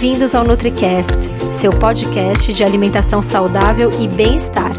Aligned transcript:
Bem-vindos 0.00 0.32
ao 0.32 0.44
NutriCast, 0.44 1.12
seu 1.58 1.72
podcast 1.72 2.52
de 2.52 2.62
alimentação 2.62 3.20
saudável 3.20 3.90
e 4.00 4.06
bem-estar, 4.06 4.70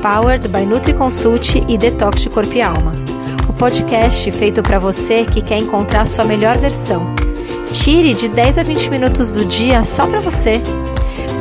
powered 0.00 0.46
by 0.46 0.64
NutriConsult 0.64 1.56
e 1.66 1.76
Detox 1.76 2.22
de 2.22 2.30
Corpo 2.30 2.52
e 2.52 2.62
Alma. 2.62 2.92
O 3.48 3.52
podcast 3.52 4.30
feito 4.30 4.62
para 4.62 4.78
você 4.78 5.24
que 5.24 5.42
quer 5.42 5.58
encontrar 5.58 6.06
sua 6.06 6.24
melhor 6.24 6.56
versão. 6.56 7.04
Tire 7.72 8.14
de 8.14 8.28
10 8.28 8.58
a 8.58 8.62
20 8.62 8.90
minutos 8.90 9.32
do 9.32 9.44
dia 9.44 9.82
só 9.82 10.06
para 10.06 10.20
você. 10.20 10.62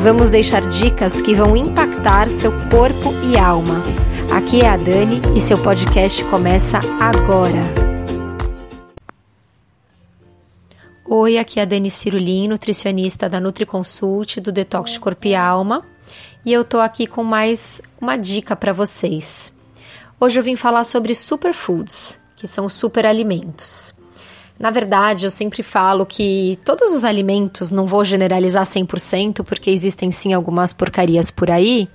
Vamos 0.02 0.32
deixar 0.32 0.62
dicas 0.62 1.22
que 1.22 1.36
vão 1.36 1.56
impactar 1.56 2.30
seu 2.30 2.52
corpo 2.72 3.14
e 3.32 3.38
alma. 3.38 3.84
Aqui 4.32 4.62
é 4.62 4.70
a 4.70 4.76
Dani 4.76 5.22
e 5.36 5.40
seu 5.40 5.60
podcast 5.60 6.24
começa 6.24 6.80
agora. 7.00 7.89
Oi, 11.12 11.40
aqui 11.40 11.60
é 11.60 11.64
a 11.64 11.66
Dani 11.66 11.90
Cirulim, 11.90 12.48
nutricionista 12.48 13.28
da 13.28 13.40
NutriConsult, 13.40 14.40
do 14.40 14.52
Detox 14.52 14.92
de 14.92 15.00
Corpo 15.00 15.26
e 15.26 15.34
Alma, 15.34 15.84
e 16.46 16.54
eu 16.54 16.64
tô 16.64 16.80
aqui 16.80 17.08
com 17.08 17.24
mais 17.24 17.82
uma 18.00 18.16
dica 18.16 18.56
para 18.56 18.72
vocês. 18.72 19.52
Hoje 20.20 20.40
eu 20.40 20.44
vim 20.44 20.56
falar 20.56 20.84
sobre 20.84 21.16
superfoods, 21.16 22.20
que 22.36 22.46
são 22.46 22.70
superalimentos. 22.70 23.92
Na 24.60 24.70
verdade, 24.70 25.26
eu 25.26 25.32
sempre 25.32 25.64
falo 25.64 26.06
que 26.06 26.60
todos 26.64 26.94
os 26.94 27.04
alimentos, 27.04 27.72
não 27.72 27.88
vou 27.88 28.06
generalizar 28.06 28.64
100%, 28.64 29.44
porque 29.44 29.72
existem 29.72 30.12
sim 30.12 30.34
algumas 30.34 30.74
porcarias 30.74 31.32
por 31.32 31.50
aí, 31.50 31.90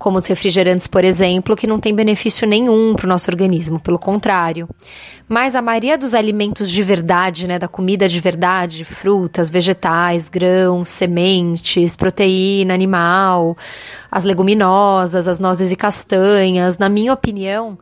como 0.00 0.16
os 0.16 0.26
refrigerantes, 0.26 0.86
por 0.86 1.04
exemplo, 1.04 1.54
que 1.54 1.66
não 1.66 1.78
tem 1.78 1.94
benefício 1.94 2.48
nenhum 2.48 2.94
para 2.94 3.04
o 3.04 3.08
nosso 3.08 3.30
organismo, 3.30 3.78
pelo 3.78 3.98
contrário. 3.98 4.66
Mas 5.28 5.54
a 5.54 5.60
maioria 5.60 5.98
dos 5.98 6.14
alimentos 6.14 6.70
de 6.70 6.82
verdade, 6.82 7.46
né, 7.46 7.58
da 7.58 7.68
comida 7.68 8.08
de 8.08 8.18
verdade, 8.18 8.82
frutas, 8.82 9.50
vegetais, 9.50 10.30
grãos, 10.30 10.88
sementes, 10.88 11.96
proteína 11.96 12.72
animal, 12.72 13.54
as 14.10 14.24
leguminosas, 14.24 15.28
as 15.28 15.38
nozes 15.38 15.70
e 15.70 15.76
castanhas, 15.76 16.78
na 16.78 16.88
minha 16.88 17.12
opinião, 17.12 17.78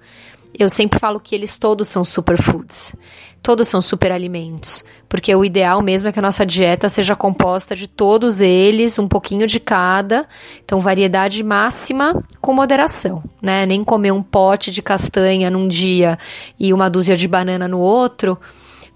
eu 0.57 0.69
sempre 0.69 0.99
falo 0.99 1.21
que 1.21 1.35
eles 1.35 1.59
todos 1.59 1.89
são 1.89 2.05
superfoods. 2.05 2.95
Todos 3.41 3.69
são 3.69 3.81
superalimentos, 3.81 4.85
porque 5.09 5.33
o 5.35 5.45
ideal 5.45 5.81
mesmo 5.81 6.09
é 6.09 6.13
que 6.13 6.19
a 6.19 6.23
nossa 6.23 6.45
dieta 6.45 6.89
seja 6.89 7.15
composta 7.15 7.75
de 7.75 7.87
todos 7.87 8.41
eles, 8.41 8.99
um 8.99 9.07
pouquinho 9.07 9.47
de 9.47 9.61
cada, 9.61 10.27
então 10.65 10.81
variedade 10.81 11.43
máxima 11.45 12.21
com 12.41 12.53
moderação, 12.53 13.23
né? 13.41 13.65
Nem 13.65 13.85
comer 13.85 14.11
um 14.11 14.23
pote 14.23 14.73
de 14.73 14.83
castanha 14.83 15.51
num 15.51 15.69
dia 15.69 16.19
e 16.59 16.73
uma 16.73 16.91
dúzia 16.91 17.15
de 17.15 17.29
banana 17.29 17.69
no 17.69 17.79
outro, 17.79 18.37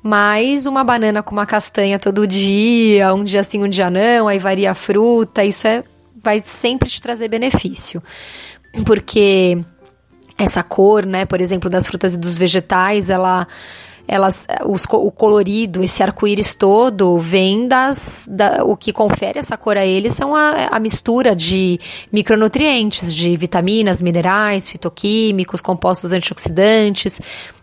mas 0.02 0.66
uma 0.66 0.82
banana 0.82 1.22
com 1.22 1.32
uma 1.32 1.46
castanha 1.46 1.98
todo 1.98 2.26
dia, 2.26 3.14
um 3.14 3.22
dia 3.22 3.44
sim, 3.44 3.62
um 3.62 3.68
dia 3.68 3.88
não, 3.88 4.26
aí 4.26 4.40
varia 4.40 4.72
a 4.72 4.74
fruta, 4.74 5.44
isso 5.44 5.68
é 5.68 5.84
vai 6.22 6.40
sempre 6.44 6.88
te 6.88 7.00
trazer 7.00 7.28
benefício. 7.28 8.02
Porque 8.84 9.58
essa 10.38 10.62
cor, 10.62 11.06
né, 11.06 11.24
por 11.24 11.40
exemplo, 11.40 11.68
das 11.68 11.86
frutas 11.86 12.14
e 12.14 12.18
dos 12.18 12.38
vegetais, 12.38 13.10
ela 13.10 13.46
elas, 14.06 14.46
os, 14.66 14.84
o 14.90 15.10
colorido, 15.10 15.82
esse 15.82 16.02
arco-íris 16.02 16.54
todo, 16.54 17.18
vem 17.18 17.68
das. 17.68 18.28
Da, 18.30 18.64
o 18.64 18.76
que 18.76 18.92
confere 18.92 19.38
essa 19.38 19.56
cor 19.56 19.76
a 19.76 19.86
eles 19.86 20.12
são 20.12 20.34
a, 20.34 20.68
a 20.70 20.78
mistura 20.78 21.36
de 21.36 21.78
micronutrientes, 22.12 23.14
de 23.14 23.36
vitaminas, 23.36 24.02
minerais, 24.02 24.68
fitoquímicos, 24.68 25.60
compostos 25.60 26.12
antioxidantes. 26.12 27.20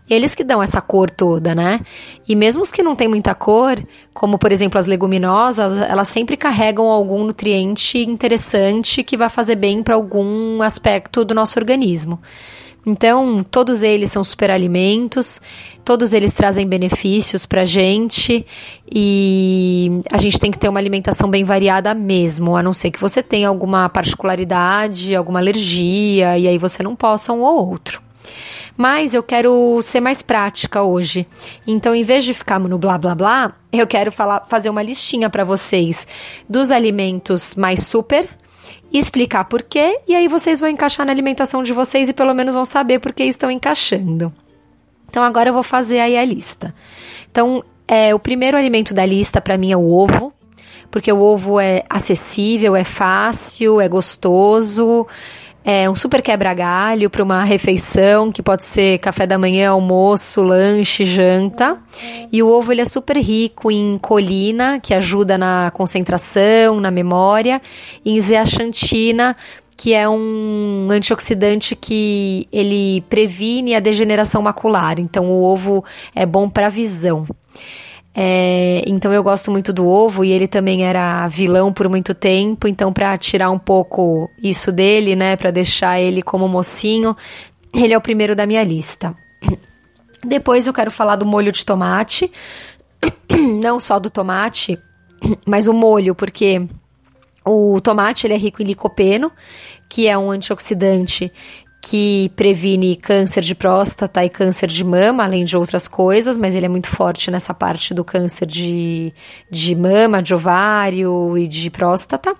Eles 0.08 0.34
que 0.34 0.42
dão 0.42 0.60
essa 0.60 0.80
cor 0.80 1.08
toda, 1.08 1.54
né? 1.54 1.80
E 2.26 2.34
mesmo 2.34 2.62
os 2.62 2.72
que 2.72 2.82
não 2.82 2.96
têm 2.96 3.06
muita 3.06 3.32
cor, 3.32 3.76
como 4.12 4.38
por 4.38 4.50
exemplo 4.50 4.76
as 4.76 4.86
leguminosas, 4.86 5.72
elas 5.88 6.08
sempre 6.08 6.36
carregam 6.36 6.86
algum 6.86 7.22
nutriente 7.22 7.98
interessante 7.98 9.04
que 9.04 9.16
vai 9.16 9.28
fazer 9.28 9.54
bem 9.54 9.84
para 9.84 9.94
algum 9.94 10.62
aspecto 10.62 11.24
do 11.24 11.32
nosso 11.32 11.60
organismo. 11.60 12.20
Então, 12.84 13.44
todos 13.48 13.82
eles 13.82 14.10
são 14.10 14.24
superalimentos, 14.24 15.40
todos 15.84 16.12
eles 16.12 16.32
trazem 16.32 16.66
benefícios 16.66 17.44
para 17.44 17.64
gente 17.64 18.46
e 18.90 20.00
a 20.10 20.18
gente 20.18 20.38
tem 20.38 20.50
que 20.50 20.58
ter 20.58 20.68
uma 20.68 20.80
alimentação 20.80 21.28
bem 21.28 21.44
variada 21.44 21.94
mesmo, 21.94 22.56
a 22.56 22.62
não 22.62 22.72
ser 22.72 22.90
que 22.90 23.00
você 23.00 23.22
tenha 23.22 23.48
alguma 23.48 23.88
particularidade, 23.88 25.14
alguma 25.14 25.38
alergia 25.38 26.38
e 26.38 26.48
aí 26.48 26.58
você 26.58 26.82
não 26.82 26.96
possa 26.96 27.32
um 27.32 27.42
ou 27.42 27.68
outro. 27.68 28.00
Mas 28.76 29.12
eu 29.12 29.22
quero 29.22 29.78
ser 29.82 30.00
mais 30.00 30.22
prática 30.22 30.82
hoje. 30.82 31.26
Então, 31.66 31.94
em 31.94 32.02
vez 32.02 32.24
de 32.24 32.32
ficar 32.32 32.58
no 32.58 32.78
blá 32.78 32.96
blá 32.96 33.14
blá, 33.14 33.52
eu 33.70 33.86
quero 33.86 34.10
falar, 34.10 34.46
fazer 34.48 34.70
uma 34.70 34.82
listinha 34.82 35.28
para 35.28 35.44
vocês 35.44 36.06
dos 36.48 36.70
alimentos 36.70 37.54
mais 37.54 37.80
super 37.80 38.26
explicar 38.98 39.44
por 39.44 39.62
quê, 39.62 40.00
e 40.06 40.14
aí 40.14 40.26
vocês 40.26 40.60
vão 40.60 40.68
encaixar 40.68 41.06
na 41.06 41.12
alimentação 41.12 41.62
de 41.62 41.72
vocês 41.72 42.08
e 42.08 42.12
pelo 42.12 42.34
menos 42.34 42.54
vão 42.54 42.64
saber 42.64 42.98
por 42.98 43.12
que 43.12 43.24
estão 43.24 43.50
encaixando. 43.50 44.32
Então 45.08 45.22
agora 45.22 45.50
eu 45.50 45.54
vou 45.54 45.62
fazer 45.62 46.00
aí 46.00 46.16
a 46.16 46.24
lista. 46.24 46.74
Então, 47.30 47.64
é, 47.86 48.14
o 48.14 48.18
primeiro 48.18 48.56
alimento 48.56 48.94
da 48.94 49.04
lista 49.04 49.40
para 49.40 49.56
mim 49.56 49.72
é 49.72 49.76
o 49.76 49.88
ovo, 49.88 50.32
porque 50.90 51.12
o 51.12 51.20
ovo 51.20 51.60
é 51.60 51.84
acessível, 51.88 52.74
é 52.74 52.84
fácil, 52.84 53.80
é 53.80 53.88
gostoso, 53.88 55.06
é 55.64 55.88
um 55.90 55.94
super 55.94 56.22
quebra-galho 56.22 57.10
para 57.10 57.22
uma 57.22 57.44
refeição 57.44 58.32
que 58.32 58.42
pode 58.42 58.64
ser 58.64 58.98
café 58.98 59.26
da 59.26 59.36
manhã, 59.36 59.70
almoço, 59.70 60.42
lanche, 60.42 61.04
janta. 61.04 61.78
E 62.32 62.42
o 62.42 62.48
ovo 62.48 62.72
ele 62.72 62.80
é 62.80 62.84
super 62.84 63.16
rico 63.16 63.70
em 63.70 63.98
colina, 63.98 64.80
que 64.80 64.94
ajuda 64.94 65.36
na 65.36 65.70
concentração, 65.72 66.80
na 66.80 66.90
memória, 66.90 67.60
e 68.04 68.12
em 68.12 68.20
zeaxantina, 68.20 69.36
que 69.76 69.94
é 69.94 70.08
um 70.08 70.88
antioxidante 70.90 71.76
que 71.76 72.48
ele 72.52 73.02
previne 73.08 73.74
a 73.74 73.80
degeneração 73.80 74.42
macular. 74.42 74.98
Então 74.98 75.30
o 75.30 75.42
ovo 75.42 75.84
é 76.14 76.24
bom 76.24 76.48
para 76.48 76.66
a 76.66 76.70
visão. 76.70 77.26
É, 78.14 78.82
então 78.86 79.12
eu 79.12 79.22
gosto 79.22 79.50
muito 79.50 79.72
do 79.72 79.86
ovo 79.86 80.24
e 80.24 80.32
ele 80.32 80.48
também 80.48 80.84
era 80.84 81.28
vilão 81.28 81.72
por 81.72 81.88
muito 81.88 82.14
tempo. 82.14 82.66
Então, 82.66 82.92
para 82.92 83.16
tirar 83.16 83.50
um 83.50 83.58
pouco 83.58 84.28
isso 84.42 84.72
dele, 84.72 85.14
né, 85.14 85.36
para 85.36 85.50
deixar 85.50 86.00
ele 86.00 86.22
como 86.22 86.48
mocinho, 86.48 87.16
ele 87.74 87.92
é 87.92 87.98
o 87.98 88.00
primeiro 88.00 88.34
da 88.34 88.46
minha 88.46 88.64
lista. 88.64 89.14
Depois 90.24 90.66
eu 90.66 90.72
quero 90.72 90.90
falar 90.90 91.16
do 91.16 91.24
molho 91.24 91.52
de 91.52 91.64
tomate, 91.64 92.30
não 93.62 93.80
só 93.80 93.98
do 93.98 94.10
tomate, 94.10 94.78
mas 95.46 95.66
o 95.68 95.72
molho, 95.72 96.14
porque 96.14 96.66
o 97.44 97.80
tomate 97.80 98.26
ele 98.26 98.34
é 98.34 98.36
rico 98.36 98.60
em 98.60 98.66
licopeno, 98.66 99.32
que 99.88 100.06
é 100.06 100.16
um 100.18 100.30
antioxidante 100.30 101.32
que 101.80 102.30
previne 102.36 102.94
câncer 102.94 103.40
de 103.40 103.54
próstata 103.54 104.24
e 104.24 104.28
câncer 104.28 104.66
de 104.66 104.84
mama, 104.84 105.24
além 105.24 105.44
de 105.44 105.56
outras 105.56 105.88
coisas, 105.88 106.36
mas 106.36 106.54
ele 106.54 106.66
é 106.66 106.68
muito 106.68 106.88
forte 106.88 107.30
nessa 107.30 107.54
parte 107.54 107.94
do 107.94 108.04
câncer 108.04 108.46
de, 108.46 109.12
de 109.50 109.74
mama, 109.74 110.22
de 110.22 110.34
ovário 110.34 111.38
e 111.38 111.48
de 111.48 111.70
próstata. 111.70 112.34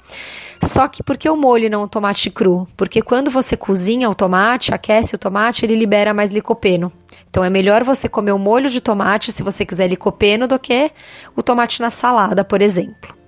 Só 0.62 0.86
que 0.86 1.02
por 1.02 1.16
que 1.16 1.28
o 1.28 1.36
molho 1.36 1.70
não 1.70 1.84
o 1.84 1.88
tomate 1.88 2.28
cru? 2.28 2.68
Porque 2.76 3.00
quando 3.00 3.30
você 3.30 3.56
cozinha 3.56 4.10
o 4.10 4.14
tomate, 4.14 4.74
aquece 4.74 5.14
o 5.14 5.18
tomate, 5.18 5.64
ele 5.64 5.74
libera 5.74 6.12
mais 6.12 6.30
licopeno. 6.30 6.92
Então 7.30 7.42
é 7.42 7.48
melhor 7.48 7.82
você 7.82 8.08
comer 8.08 8.32
o 8.32 8.38
molho 8.38 8.68
de 8.68 8.80
tomate, 8.80 9.32
se 9.32 9.42
você 9.42 9.64
quiser 9.64 9.88
licopeno, 9.88 10.46
do 10.46 10.58
que 10.58 10.90
o 11.34 11.42
tomate 11.42 11.80
na 11.80 11.88
salada, 11.88 12.44
por 12.44 12.60
exemplo 12.60 13.19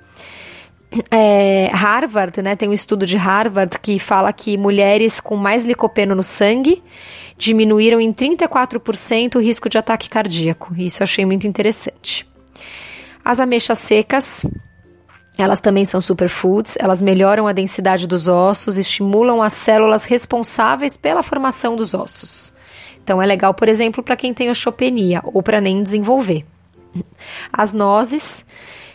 é, 1.10 1.70
Harvard, 1.72 2.42
né, 2.42 2.54
tem 2.54 2.68
um 2.68 2.72
estudo 2.72 3.06
de 3.06 3.16
Harvard 3.16 3.78
que 3.78 3.98
fala 3.98 4.32
que 4.32 4.56
mulheres 4.56 5.20
com 5.20 5.36
mais 5.36 5.64
licopeno 5.64 6.14
no 6.14 6.22
sangue 6.22 6.82
diminuíram 7.36 8.00
em 8.00 8.12
34% 8.12 9.36
o 9.36 9.40
risco 9.40 9.68
de 9.68 9.78
ataque 9.78 10.08
cardíaco. 10.08 10.74
Isso 10.76 11.02
eu 11.02 11.04
achei 11.04 11.24
muito 11.24 11.46
interessante. 11.46 12.28
As 13.24 13.40
ameixas 13.40 13.78
secas, 13.78 14.44
elas 15.38 15.60
também 15.60 15.84
são 15.84 16.00
superfoods, 16.00 16.76
elas 16.78 17.00
melhoram 17.00 17.46
a 17.46 17.52
densidade 17.52 18.06
dos 18.06 18.28
ossos, 18.28 18.76
estimulam 18.76 19.42
as 19.42 19.54
células 19.54 20.04
responsáveis 20.04 20.96
pela 20.96 21.22
formação 21.22 21.74
dos 21.74 21.94
ossos. 21.94 22.52
Então 23.02 23.20
é 23.20 23.26
legal, 23.26 23.54
por 23.54 23.68
exemplo, 23.68 24.02
para 24.02 24.16
quem 24.16 24.34
tem 24.34 24.50
osteopenia 24.50 25.20
ou 25.24 25.42
para 25.42 25.60
nem 25.60 25.82
desenvolver. 25.82 26.44
As 27.52 27.72
nozes 27.72 28.44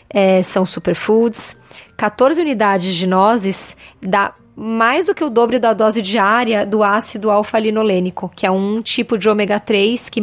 é, 0.08 0.42
são 0.42 0.64
superfoods. 0.64 1.56
14 1.98 2.40
unidades 2.40 2.94
de 2.94 3.08
nozes 3.08 3.76
dá 4.00 4.32
mais 4.54 5.06
do 5.06 5.14
que 5.14 5.22
o 5.22 5.28
dobro 5.28 5.58
da 5.58 5.72
dose 5.74 6.00
diária 6.00 6.64
do 6.64 6.82
ácido 6.82 7.28
alfa-linolênico, 7.28 8.30
que 8.34 8.46
é 8.46 8.50
um 8.50 8.80
tipo 8.80 9.18
de 9.18 9.28
ômega 9.28 9.58
3 9.58 10.08
que, 10.08 10.20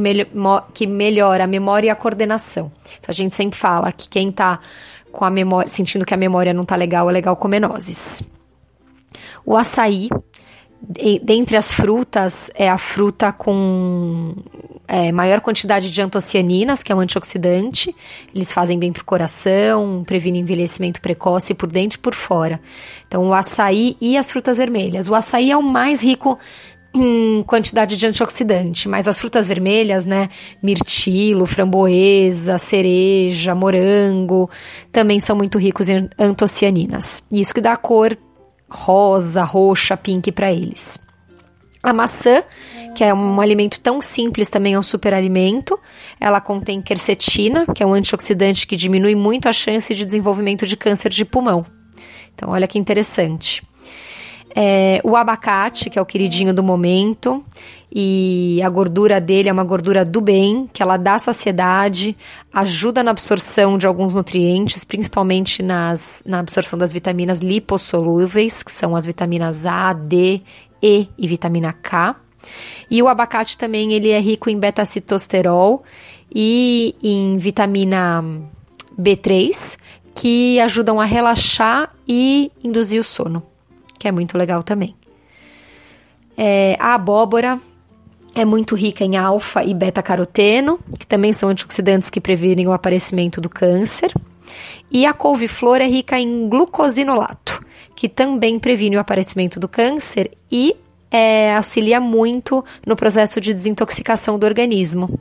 que 0.74 0.88
melhora 0.88 1.44
a 1.44 1.48
memória 1.48 1.88
e 1.88 1.90
a 1.90 1.96
coordenação. 1.96 2.72
Então 2.98 3.10
a 3.10 3.14
gente 3.14 3.36
sempre 3.36 3.60
fala 3.60 3.92
que 3.92 4.08
quem 4.08 4.30
está 4.30 4.60
com 5.12 5.26
a 5.26 5.30
memória, 5.30 5.68
sentindo 5.68 6.06
que 6.06 6.14
a 6.14 6.18
memória 6.18 6.54
não 6.54 6.64
está 6.64 6.78
legal, 6.78 7.10
é 7.10 7.14
legal 7.14 7.36
comer 7.36 7.60
nozes. 7.60 8.24
O 9.46 9.58
açaí, 9.58 10.10
dentre 11.24 11.58
as 11.58 11.74
frutas, 11.74 12.50
é 12.56 12.70
a 12.70 12.78
fruta 12.78 13.34
com 13.34 14.34
é, 14.88 15.12
maior 15.12 15.42
quantidade 15.42 15.92
de 15.92 16.02
antocianinas, 16.02 16.84
que 16.84 16.92
é 16.92 16.96
um 16.96 17.00
antioxidante. 17.00 17.96
Eles 18.34 18.52
fazem 18.52 18.78
bem 18.78 18.92
para 18.92 19.02
o 19.02 19.06
coração, 19.06 20.04
previnem 20.06 20.42
envelhecimento 20.42 21.02
precoce 21.02 21.54
por 21.54 21.72
dentro 21.72 21.98
e 21.98 22.02
por 22.02 22.14
fora. 22.14 22.60
Então, 23.08 23.28
o 23.28 23.34
açaí 23.34 23.98
e 24.00 24.18
as 24.18 24.32
frutas 24.32 24.58
vermelhas. 24.58 25.10
O 25.10 25.16
açaí 25.16 25.52
é 25.52 25.58
o 25.58 25.64
mais 25.64 26.02
rico 26.02 26.38
em 26.94 27.44
quantidade 27.44 27.98
de 27.98 28.08
antioxidante, 28.08 28.88
mas 28.88 29.08
as 29.08 29.20
frutas 29.20 29.50
vermelhas, 29.50 30.06
né, 30.06 30.30
mirtilo, 30.64 31.46
framboesa, 31.46 32.58
cereja, 32.58 33.54
morango, 33.54 34.50
também 34.94 35.20
são 35.20 35.36
muito 35.36 35.58
ricos 35.58 35.90
em 35.90 36.10
antocianinas. 36.18 37.22
Isso 37.30 37.54
que 37.54 37.60
dá 37.60 37.74
a 37.74 37.78
cor 37.78 38.18
rosa, 38.70 39.44
roxa, 39.44 39.96
pink 39.98 40.32
para 40.32 40.52
eles. 40.52 41.00
A 41.86 41.94
maçã, 41.94 42.44
que 42.96 43.04
é 43.04 43.14
um 43.14 43.40
alimento 43.40 43.80
tão 43.80 44.02
simples, 44.02 44.50
também 44.50 44.74
é 44.74 44.80
um 44.80 44.84
super 44.84 45.14
alimento. 45.14 45.80
Ela 46.20 46.42
contém 46.42 46.82
quercetina, 46.82 47.66
que 47.76 47.84
é 47.84 47.86
um 47.86 47.94
antioxidante 47.94 48.66
que 48.66 48.76
diminui 48.76 49.14
muito 49.14 49.48
a 49.48 49.54
chance 49.54 49.94
de 49.94 50.04
desenvolvimento 50.04 50.66
de 50.66 50.76
câncer 50.76 51.10
de 51.10 51.24
pulmão. 51.24 51.64
Então, 52.34 52.50
olha 52.50 52.68
que 52.68 52.80
interessante. 52.80 53.62
É, 54.58 55.02
o 55.04 55.16
abacate, 55.16 55.90
que 55.90 56.00
é 56.00 56.02
o 56.02 56.06
queridinho 56.06 56.54
do 56.54 56.64
momento, 56.64 57.44
e 57.94 58.62
a 58.64 58.70
gordura 58.70 59.20
dele 59.22 59.50
é 59.50 59.54
uma 59.54 59.66
gordura 59.66 60.06
do 60.06 60.22
bem, 60.22 60.70
que 60.72 60.82
ela 60.82 60.96
dá 60.96 61.20
saciedade, 61.20 62.16
ajuda 62.54 63.04
na 63.04 63.12
absorção 63.12 63.78
de 63.78 63.86
alguns 63.86 64.14
nutrientes, 64.14 64.86
principalmente 64.86 65.62
nas, 65.62 66.24
na 66.26 66.40
absorção 66.40 66.80
das 66.80 66.94
vitaminas 66.94 67.42
lipossolúveis, 67.42 68.64
que 68.64 68.72
são 68.72 68.96
as 68.96 69.06
vitaminas 69.06 69.66
A, 69.66 69.92
D, 69.92 70.42
E 70.82 71.08
e 71.18 71.28
vitamina 71.28 71.74
K. 71.74 72.16
E 72.90 73.02
o 73.02 73.08
abacate 73.08 73.58
também 73.58 73.94
ele 73.94 74.10
é 74.10 74.20
rico 74.20 74.50
em 74.50 74.60
beta-citosterol 74.60 75.84
e 76.34 76.96
em 77.02 77.38
vitamina 77.38 78.24
B3, 79.00 79.78
que 80.14 80.60
ajudam 80.60 81.02
a 81.02 81.06
relaxar 81.06 81.94
e 82.08 82.52
induzir 82.64 83.02
o 83.02 83.04
sono 83.04 83.44
que 84.06 84.08
é 84.08 84.12
muito 84.12 84.38
legal 84.38 84.62
também. 84.62 84.96
É, 86.38 86.78
a 86.80 86.94
abóbora 86.94 87.60
é 88.36 88.46
muito 88.46 88.76
rica 88.76 89.04
em 89.04 89.18
alfa 89.18 89.64
e 89.64 89.74
beta-caroteno, 89.74 90.80
que 91.00 91.08
também 91.08 91.34
são 91.34 91.50
antioxidantes 91.50 92.12
que 92.12 92.22
previnem 92.22 92.68
o 92.68 92.72
aparecimento 92.72 93.42
do 93.42 93.50
câncer. 93.50 94.14
E 94.92 95.08
a 95.08 95.14
couve-flor 95.14 95.82
é 95.82 95.88
rica 95.88 96.20
em 96.20 96.48
glucosinolato, 96.48 97.65
que 97.96 98.10
também 98.10 98.60
previne 98.60 98.98
o 98.98 99.00
aparecimento 99.00 99.60
do 99.60 99.68
câncer 99.68 100.32
e 100.52 100.76
é, 101.10 101.56
auxilia 101.56 102.00
muito 102.00 102.64
no 102.86 102.96
processo 102.96 103.40
de 103.40 103.54
desintoxicação 103.54 104.38
do 104.38 104.46
organismo. 104.46 105.20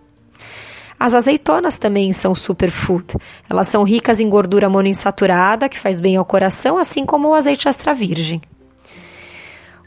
As 0.99 1.15
azeitonas 1.15 1.79
também 1.79 2.13
são 2.13 2.35
superfood. 2.35 3.15
Elas 3.49 3.69
são 3.69 3.83
ricas 3.83 4.21
em 4.21 4.29
gordura 4.29 4.69
monoinsaturada, 4.69 5.69
que 5.69 5.79
faz 5.79 6.01
bem 6.01 6.17
ao 6.17 6.25
coração, 6.25 6.79
assim 6.79 7.05
como 7.05 7.29
o 7.29 7.35
azeite 7.35 7.69
extra 7.69 7.93
virgem. 7.93 8.41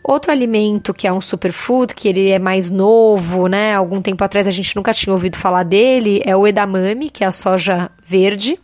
Outro 0.04 0.32
alimento 0.32 0.94
que 0.94 1.06
é 1.06 1.12
um 1.12 1.20
superfood, 1.20 1.94
que 1.94 2.08
ele 2.08 2.30
é 2.30 2.40
mais 2.40 2.72
novo, 2.72 3.48
né? 3.48 3.74
Algum 3.74 4.02
tempo 4.02 4.24
atrás 4.24 4.48
a 4.48 4.52
gente 4.52 4.76
nunca 4.76 4.94
tinha 4.94 5.12
ouvido 5.12 5.38
falar 5.38 5.64
dele, 5.64 6.22
é 6.24 6.36
o 6.36 6.48
edamame, 6.48 7.10
que 7.10 7.24
é 7.24 7.28
a 7.28 7.32
soja 7.32 7.92
verde, 8.06 8.58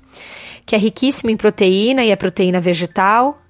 que 0.66 0.76
é 0.76 0.78
riquíssimo 0.78 1.30
em 1.30 1.36
proteína 1.36 2.04
e 2.06 2.12
é 2.12 2.16
proteína 2.16 2.62
vegetal. 2.62 3.43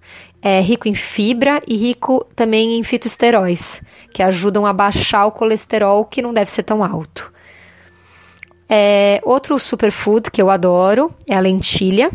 É 0.45 0.59
rico 0.59 0.89
em 0.89 0.93
fibra 0.93 1.61
e 1.65 1.77
rico 1.77 2.27
também 2.35 2.77
em 2.77 2.83
fitoesteróis, 2.83 3.81
que 4.13 4.21
ajudam 4.21 4.65
a 4.65 4.73
baixar 4.73 5.25
o 5.25 5.31
colesterol 5.31 6.03
que 6.03 6.21
não 6.21 6.33
deve 6.33 6.51
ser 6.51 6.63
tão 6.63 6.83
alto. 6.83 7.31
É, 8.67 9.21
outro 9.23 9.57
superfood 9.57 10.29
que 10.29 10.41
eu 10.41 10.49
adoro 10.49 11.15
é 11.29 11.35
a 11.35 11.39
lentilha. 11.39 12.11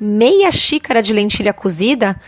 Meia 0.00 0.50
xícara 0.50 1.02
de 1.02 1.12
lentilha 1.12 1.52
cozida 1.52 2.18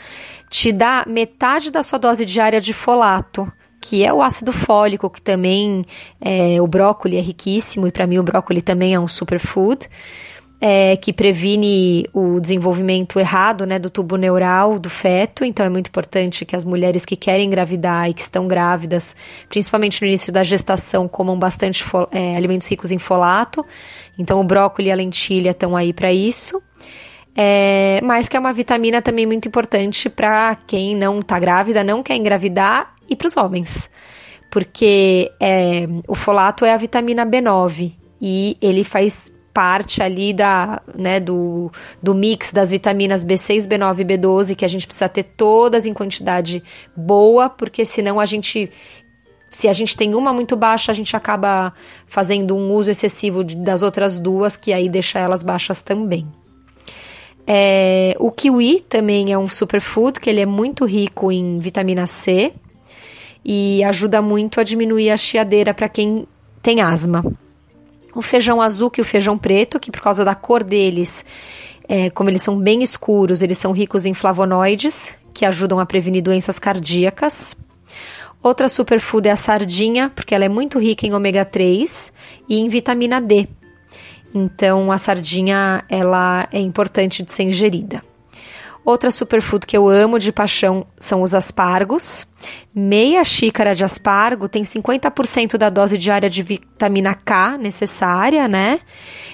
te 0.50 0.70
dá 0.70 1.04
metade 1.06 1.70
da 1.70 1.82
sua 1.82 1.98
dose 1.98 2.24
diária 2.24 2.60
de 2.60 2.72
folato, 2.72 3.50
que 3.80 4.04
é 4.04 4.12
o 4.12 4.22
ácido 4.22 4.52
fólico, 4.52 5.08
que 5.08 5.22
também 5.22 5.86
é, 6.20 6.60
o 6.60 6.66
brócolis 6.66 7.18
é 7.18 7.22
riquíssimo, 7.22 7.86
e 7.86 7.92
para 7.92 8.06
mim 8.06 8.18
o 8.18 8.22
brócolis 8.22 8.62
também 8.62 8.94
é 8.94 9.00
um 9.00 9.08
superfood. 9.08 9.88
É, 10.58 10.96
que 10.96 11.12
previne 11.12 12.06
o 12.14 12.40
desenvolvimento 12.40 13.20
errado 13.20 13.66
né, 13.66 13.78
do 13.78 13.90
tubo 13.90 14.16
neural 14.16 14.78
do 14.78 14.88
feto, 14.88 15.44
então 15.44 15.66
é 15.66 15.68
muito 15.68 15.88
importante 15.88 16.46
que 16.46 16.56
as 16.56 16.64
mulheres 16.64 17.04
que 17.04 17.14
querem 17.14 17.46
engravidar 17.46 18.08
e 18.08 18.14
que 18.14 18.22
estão 18.22 18.48
grávidas, 18.48 19.14
principalmente 19.50 20.00
no 20.00 20.08
início 20.08 20.32
da 20.32 20.42
gestação, 20.42 21.06
comam 21.06 21.38
bastante 21.38 21.84
é, 22.10 22.34
alimentos 22.34 22.66
ricos 22.68 22.90
em 22.90 22.98
folato. 22.98 23.66
Então 24.18 24.40
o 24.40 24.44
brócolis 24.44 24.88
e 24.88 24.92
a 24.92 24.94
lentilha 24.94 25.50
estão 25.50 25.76
aí 25.76 25.92
para 25.92 26.10
isso 26.10 26.62
é, 27.36 28.00
mas 28.02 28.28
que 28.28 28.36
é 28.36 28.40
uma 28.40 28.52
vitamina 28.52 29.02
também 29.02 29.26
muito 29.26 29.46
importante 29.46 30.08
para 30.08 30.56
quem 30.66 30.96
não 30.96 31.20
está 31.20 31.38
grávida, 31.38 31.84
não 31.84 32.02
quer 32.02 32.16
engravidar 32.16 32.94
e 33.08 33.14
para 33.14 33.26
os 33.26 33.36
homens. 33.36 33.90
Porque 34.50 35.30
é, 35.38 35.86
o 36.08 36.14
folato 36.14 36.64
é 36.64 36.72
a 36.72 36.76
vitamina 36.78 37.26
B9 37.26 37.92
e 38.22 38.56
ele 38.62 38.82
faz 38.82 39.30
parte 39.56 40.02
ali 40.02 40.34
da, 40.34 40.82
né, 40.94 41.18
do, 41.18 41.72
do 42.02 42.14
mix 42.14 42.52
das 42.52 42.70
vitaminas 42.70 43.24
B6, 43.24 43.66
B9 43.66 44.00
e 44.00 44.04
B12 44.04 44.54
que 44.54 44.66
a 44.66 44.68
gente 44.68 44.86
precisa 44.86 45.08
ter 45.08 45.22
todas 45.22 45.86
em 45.86 45.94
quantidade 45.94 46.62
boa, 46.94 47.48
porque 47.48 47.82
senão 47.86 48.20
a 48.20 48.26
gente 48.26 48.70
se 49.48 49.66
a 49.66 49.72
gente 49.72 49.96
tem 49.96 50.14
uma 50.14 50.30
muito 50.30 50.54
baixa, 50.56 50.92
a 50.92 50.94
gente 50.94 51.16
acaba 51.16 51.72
fazendo 52.06 52.54
um 52.54 52.70
uso 52.70 52.90
excessivo 52.90 53.42
de, 53.42 53.56
das 53.56 53.80
outras 53.80 54.18
duas, 54.18 54.58
que 54.58 54.74
aí 54.74 54.90
deixa 54.90 55.18
elas 55.18 55.42
baixas 55.42 55.80
também. 55.80 56.26
É, 57.46 58.14
o 58.18 58.30
kiwi 58.30 58.82
também 58.82 59.32
é 59.32 59.38
um 59.38 59.48
superfood, 59.48 60.20
que 60.20 60.28
ele 60.28 60.40
é 60.40 60.46
muito 60.46 60.84
rico 60.84 61.32
em 61.32 61.58
vitamina 61.58 62.06
C 62.06 62.52
e 63.42 63.82
ajuda 63.84 64.20
muito 64.20 64.60
a 64.60 64.64
diminuir 64.64 65.10
a 65.10 65.16
chiadeira 65.16 65.72
para 65.72 65.88
quem 65.88 66.26
tem 66.60 66.82
asma. 66.82 67.24
O 68.16 68.22
feijão 68.22 68.62
azul 68.62 68.90
e 68.96 69.02
o 69.02 69.04
feijão 69.04 69.36
preto, 69.36 69.78
que 69.78 69.90
por 69.90 70.00
causa 70.00 70.24
da 70.24 70.34
cor 70.34 70.64
deles, 70.64 71.22
é, 71.86 72.08
como 72.08 72.30
eles 72.30 72.42
são 72.42 72.58
bem 72.58 72.82
escuros, 72.82 73.42
eles 73.42 73.58
são 73.58 73.72
ricos 73.72 74.06
em 74.06 74.14
flavonoides, 74.14 75.14
que 75.34 75.44
ajudam 75.44 75.78
a 75.78 75.84
prevenir 75.84 76.22
doenças 76.22 76.58
cardíacas. 76.58 77.54
Outra 78.42 78.70
superfood 78.70 79.28
é 79.28 79.32
a 79.32 79.36
sardinha, 79.36 80.10
porque 80.14 80.34
ela 80.34 80.46
é 80.46 80.48
muito 80.48 80.78
rica 80.78 81.06
em 81.06 81.12
ômega 81.12 81.44
3 81.44 82.10
e 82.48 82.58
em 82.58 82.68
vitamina 82.70 83.20
D, 83.20 83.46
então 84.34 84.90
a 84.90 84.96
sardinha 84.96 85.84
ela 85.86 86.48
é 86.50 86.58
importante 86.58 87.22
de 87.22 87.30
ser 87.30 87.42
ingerida. 87.42 88.02
Outra 88.86 89.10
superfood 89.10 89.66
que 89.66 89.76
eu 89.76 89.88
amo 89.88 90.16
de 90.16 90.30
paixão 90.30 90.86
são 90.96 91.20
os 91.20 91.34
aspargos. 91.34 92.24
Meia 92.72 93.24
xícara 93.24 93.74
de 93.74 93.82
aspargo 93.82 94.48
tem 94.48 94.62
50% 94.62 95.56
da 95.58 95.68
dose 95.68 95.98
diária 95.98 96.30
de 96.30 96.40
vitamina 96.40 97.12
K 97.12 97.58
necessária, 97.58 98.46
né? 98.46 98.78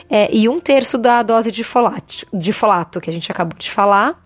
É, 0.08 0.34
e 0.34 0.48
um 0.48 0.58
terço 0.58 0.96
da 0.96 1.22
dose 1.22 1.52
de 1.52 1.62
folato, 1.62 2.26
de 2.32 2.50
folato, 2.50 2.98
que 2.98 3.10
a 3.10 3.12
gente 3.12 3.30
acabou 3.30 3.58
de 3.58 3.70
falar. 3.70 4.18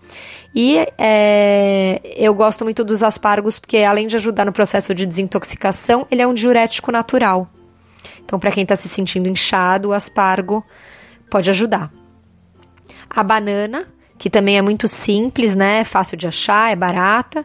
E 0.55 0.87
é, 0.97 2.01
eu 2.17 2.33
gosto 2.33 2.63
muito 2.63 2.85
dos 2.85 3.03
aspargos 3.03 3.59
porque, 3.59 3.79
além 3.79 4.07
de 4.07 4.15
ajudar 4.15 4.45
no 4.45 4.53
processo 4.53 4.95
de 4.95 5.05
desintoxicação, 5.05 6.07
ele 6.09 6.23
é 6.23 6.27
um 6.27 6.35
diurético 6.35 6.93
natural. 6.93 7.51
Então, 8.25 8.39
para 8.39 8.53
quem 8.53 8.63
está 8.63 8.77
se 8.77 8.89
sentindo 8.89 9.29
inchado, 9.29 9.89
o 9.89 9.93
aspargo 9.93 10.65
pode 11.29 11.51
ajudar. 11.51 11.93
A 13.11 13.25
banana, 13.25 13.89
que 14.19 14.31
também 14.31 14.59
é 14.59 14.63
muito 14.63 14.89
simples, 14.89 15.55
né? 15.55 15.81
É 15.81 15.85
fácil 15.85 16.17
de 16.17 16.27
achar, 16.27 16.73
é 16.73 16.77
barata 16.77 17.45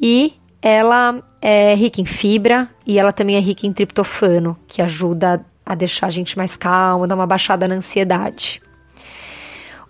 e 0.00 0.34
ela 0.60 1.22
é 1.40 1.74
rica 1.74 2.00
em 2.00 2.04
fibra 2.04 2.68
e 2.86 2.98
ela 2.98 3.12
também 3.12 3.36
é 3.36 3.40
rica 3.40 3.66
em 3.66 3.72
triptofano, 3.72 4.58
que 4.66 4.82
ajuda 4.82 5.44
a 5.64 5.74
deixar 5.74 6.06
a 6.06 6.10
gente 6.10 6.36
mais 6.36 6.56
calma, 6.56 7.06
dar 7.06 7.14
uma 7.14 7.26
baixada 7.26 7.68
na 7.68 7.76
ansiedade. 7.76 8.60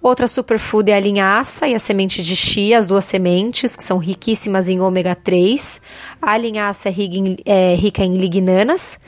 Outra 0.01 0.29
superfood 0.29 0.91
é 0.91 0.97
a 0.97 1.01
linhaça 1.01 1.67
e 1.67 1.75
a 1.75 1.79
semente 1.79 2.23
de 2.23 2.37
chia, 2.37 2.79
as 2.79 2.87
duas 2.87 3.05
sementes, 3.05 3.75
que 3.75 3.83
são 3.83 3.99
riquíssimas 3.99 4.69
em 4.69 4.81
ômega 4.81 5.15
3. 5.15 5.81
A 6.23 6.39
linhaça 6.39 6.89
é 6.89 6.93
rica 6.93 7.17
em, 7.17 7.37
é 7.45 7.75
rica 7.75 8.05
em 8.05 8.17
lignanas, 8.17 8.99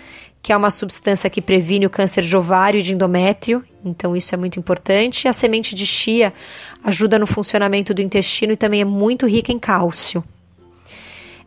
que 0.42 0.52
é 0.52 0.56
uma 0.56 0.70
substância 0.70 1.28
que 1.28 1.42
previne 1.42 1.86
o 1.86 1.90
câncer 1.90 2.22
de 2.22 2.36
ovário 2.36 2.80
e 2.80 2.82
de 2.82 2.94
endométrio, 2.94 3.62
então 3.84 4.16
isso 4.16 4.34
é 4.34 4.38
muito 4.38 4.58
importante. 4.58 5.28
A 5.28 5.32
semente 5.32 5.74
de 5.74 5.86
chia 5.86 6.32
ajuda 6.82 7.18
no 7.18 7.26
funcionamento 7.26 7.92
do 7.92 8.00
intestino 8.00 8.52
e 8.52 8.56
também 8.56 8.80
é 8.80 8.84
muito 8.84 9.26
rica 9.26 9.52
em 9.52 9.58
cálcio. 9.58 10.24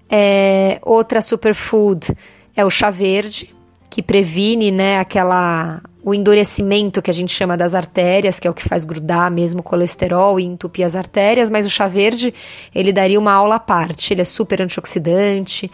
É, 0.09 0.79
outra 0.83 1.21
superfood 1.21 2.15
é 2.55 2.63
o 2.63 2.69
chá 2.69 2.91
verde, 2.91 3.53
que 3.89 4.03
previne 4.03 4.69
né, 4.69 4.99
aquela, 4.99 5.81
o 6.03 6.13
endurecimento 6.13 7.01
que 7.01 7.09
a 7.09 7.13
gente 7.13 7.33
chama 7.33 7.57
das 7.57 7.73
artérias, 7.73 8.39
que 8.39 8.47
é 8.47 8.51
o 8.51 8.53
que 8.53 8.67
faz 8.67 8.85
grudar 8.85 9.31
mesmo 9.31 9.61
o 9.61 9.63
colesterol 9.63 10.39
e 10.39 10.43
entupir 10.43 10.85
as 10.85 10.95
artérias, 10.95 11.49
mas 11.49 11.65
o 11.65 11.69
chá 11.69 11.87
verde, 11.87 12.31
ele 12.75 12.93
daria 12.93 13.19
uma 13.19 13.33
aula 13.33 13.55
à 13.55 13.59
parte, 13.59 14.13
ele 14.13 14.21
é 14.21 14.25
super 14.25 14.61
antioxidante, 14.61 15.69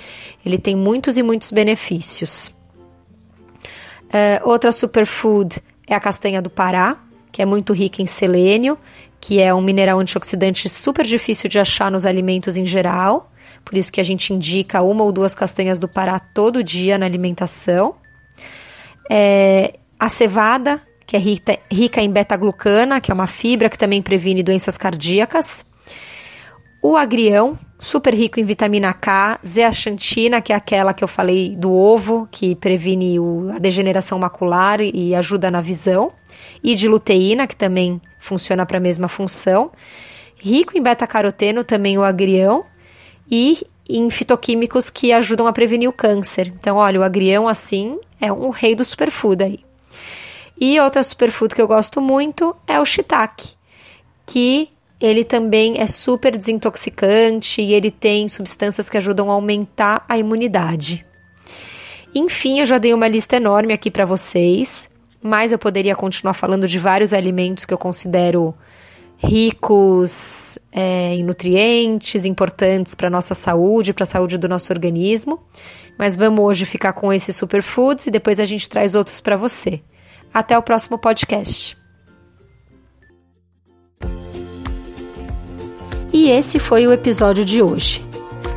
ele 0.46 0.58
tem 0.58 0.76
muitos 0.76 1.18
e 1.18 1.24
muitos 1.24 1.52
benefícios. 1.52 2.58
Uh, 4.10 4.50
outra 4.50 4.72
superfood 4.72 5.62
é 5.88 5.96
a 5.96 6.00
castanha 6.00 6.42
do 6.42 6.50
Pará, 6.50 6.98
que 7.32 7.42
é 7.42 7.46
muito 7.46 7.74
rica 7.74 8.02
em 8.02 8.06
selênio, 8.06 8.78
que 9.22 9.40
é 9.40 9.54
um 9.54 9.62
mineral 9.62 10.00
antioxidante 10.00 10.68
super 10.68 11.06
difícil 11.06 11.50
de 11.50 11.60
achar 11.60 11.92
nos 11.92 12.06
alimentos 12.06 12.58
em 12.58 12.66
geral. 12.66 13.30
Por 13.64 13.78
isso 13.78 13.92
que 13.92 14.00
a 14.00 14.04
gente 14.04 14.34
indica 14.34 14.82
uma 14.82 15.04
ou 15.04 15.12
duas 15.12 15.36
castanhas 15.36 15.78
do 15.78 15.88
Pará 15.88 16.20
todo 16.20 16.64
dia 16.64 16.98
na 16.98 17.06
alimentação. 17.06 17.96
É, 19.10 19.76
a 20.00 20.08
cevada, 20.08 20.82
que 21.06 21.16
é 21.16 21.20
rica, 21.20 21.60
rica 21.72 22.02
em 22.02 22.10
beta-glucana, 22.10 23.02
que 23.02 23.12
é 23.12 23.14
uma 23.14 23.28
fibra 23.28 23.70
que 23.70 23.78
também 23.78 24.02
previne 24.02 24.42
doenças 24.42 24.78
cardíacas. 24.78 25.66
O 26.82 26.96
agrião, 26.96 27.58
super 27.80 28.14
rico 28.14 28.40
em 28.40 28.44
vitamina 28.44 28.94
K, 28.94 29.40
zeaxantina, 29.46 30.42
que 30.42 30.52
é 30.52 30.56
aquela 30.56 30.94
que 30.94 31.04
eu 31.04 31.08
falei 31.08 31.56
do 31.56 31.72
ovo, 31.72 32.28
que 32.30 32.54
previne 32.56 33.18
o, 33.20 33.50
a 33.56 33.58
degeneração 33.58 34.20
macular 34.20 34.82
e 34.82 35.16
ajuda 35.16 35.50
na 35.50 35.62
visão, 35.62 36.12
e 36.62 36.76
de 36.76 36.90
luteína, 36.90 37.48
que 37.48 37.56
também 37.56 38.02
funciona 38.20 38.66
para 38.66 38.78
a 38.78 38.82
mesma 38.82 39.08
função. 39.08 39.72
Rico 40.36 40.78
em 40.78 40.84
beta-caroteno, 40.84 41.64
também 41.64 41.98
o 41.98 42.04
agrião, 42.04 42.66
e 43.32 43.66
em 43.88 44.10
fitoquímicos 44.10 44.90
que 44.90 45.14
ajudam 45.14 45.48
a 45.48 45.54
prevenir 45.54 45.90
o 45.90 45.94
câncer. 45.94 46.54
Então, 46.60 46.78
olha, 46.78 47.00
o 47.00 47.04
agrião, 47.04 47.48
assim, 47.48 47.98
é 48.20 48.32
um 48.32 48.50
rei 48.50 48.76
do 48.76 48.84
superfood 48.84 49.44
aí. 49.44 49.60
E 50.60 50.78
outra 50.82 51.02
superfood 51.02 51.56
que 51.56 51.62
eu 51.62 51.68
gosto 51.68 52.02
muito 52.02 52.54
é 52.68 52.80
o 52.80 52.86
shiitake, 52.86 53.52
que 54.26 54.70
ele 55.00 55.24
também 55.24 55.80
é 55.80 55.88
super 55.88 56.36
desintoxicante 56.36 57.62
e 57.62 57.74
ele 57.74 57.90
tem 57.90 58.28
substâncias 58.28 58.90
que 58.90 58.98
ajudam 58.98 59.30
a 59.30 59.34
aumentar 59.34 60.04
a 60.10 60.18
imunidade. 60.18 61.06
Enfim, 62.14 62.60
eu 62.60 62.66
já 62.66 62.78
dei 62.78 62.94
uma 62.94 63.08
lista 63.08 63.38
enorme 63.38 63.72
aqui 63.72 63.90
para 63.90 64.06
vocês, 64.06 64.90
mas 65.22 65.52
eu 65.52 65.60
poderia 65.60 65.96
continuar 65.96 66.34
falando 66.34 66.68
de 66.68 66.80
vários 66.80 67.14
alimentos 67.14 67.66
que 67.66 67.74
eu 67.74 67.78
considero 67.78 68.54
ricos 69.18 70.58
é, 70.72 71.14
em 71.16 71.24
nutrientes, 71.24 72.26
importantes 72.26 72.96
para 72.96 73.10
nossa 73.10 73.34
saúde, 73.34 73.94
para 73.94 74.04
a 74.04 74.08
saúde 74.08 74.38
do 74.38 74.50
nosso 74.50 74.72
organismo. 74.72 75.40
Mas 75.98 76.16
vamos 76.16 76.40
hoje 76.44 76.66
ficar 76.66 76.94
com 76.94 77.12
esses 77.12 77.36
superfoods 77.36 78.08
e 78.08 78.12
depois 78.12 78.40
a 78.40 78.46
gente 78.46 78.70
traz 78.70 78.96
outros 78.96 79.20
para 79.20 79.36
você. 79.36 79.82
Até 80.34 80.58
o 80.58 80.64
próximo 80.64 80.98
podcast. 80.98 81.78
E 86.20 86.30
esse 86.30 86.60
foi 86.60 86.86
o 86.86 86.92
episódio 86.92 87.46
de 87.46 87.64
hoje. 87.64 88.06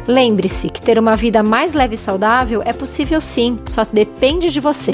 Lembre-se 0.08 0.68
que 0.68 0.82
ter 0.82 0.98
uma 0.98 1.14
vida 1.14 1.44
mais 1.44 1.74
leve 1.74 1.94
e 1.94 1.96
saudável 1.96 2.60
é 2.64 2.72
possível 2.72 3.20
sim, 3.20 3.56
só 3.66 3.84
depende 3.84 4.50
de 4.50 4.58
você. 4.58 4.90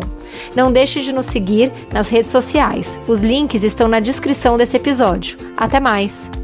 Não 0.55 0.71
deixe 0.71 1.01
de 1.01 1.11
nos 1.11 1.25
seguir 1.25 1.71
nas 1.91 2.07
redes 2.09 2.31
sociais. 2.31 2.97
Os 3.07 3.21
links 3.21 3.63
estão 3.63 3.88
na 3.88 4.00
descrição 4.00 4.57
desse 4.57 4.77
episódio. 4.77 5.38
Até 5.57 5.79
mais! 5.79 6.40